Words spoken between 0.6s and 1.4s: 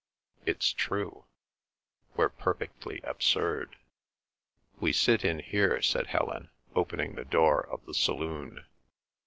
true.